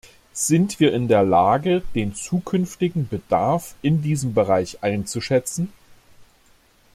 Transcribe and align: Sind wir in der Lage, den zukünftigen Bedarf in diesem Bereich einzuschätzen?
Sind 0.33 0.79
wir 0.79 0.95
in 0.95 1.07
der 1.09 1.21
Lage, 1.21 1.83
den 1.93 2.15
zukünftigen 2.15 3.07
Bedarf 3.07 3.75
in 3.83 4.01
diesem 4.01 4.33
Bereich 4.33 4.81
einzuschätzen? 4.81 5.71